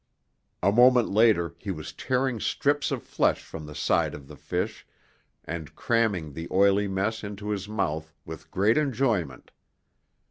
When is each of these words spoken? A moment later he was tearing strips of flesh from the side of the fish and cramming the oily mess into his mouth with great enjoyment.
A 0.63 0.71
moment 0.71 1.09
later 1.11 1.53
he 1.59 1.69
was 1.69 1.93
tearing 1.93 2.39
strips 2.39 2.89
of 2.89 3.03
flesh 3.03 3.43
from 3.43 3.67
the 3.67 3.75
side 3.75 4.15
of 4.15 4.27
the 4.27 4.35
fish 4.35 4.83
and 5.45 5.75
cramming 5.75 6.33
the 6.33 6.47
oily 6.49 6.87
mess 6.87 7.23
into 7.23 7.49
his 7.51 7.69
mouth 7.69 8.11
with 8.25 8.49
great 8.49 8.79
enjoyment. 8.79 9.51